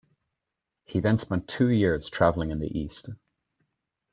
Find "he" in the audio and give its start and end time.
0.83-0.99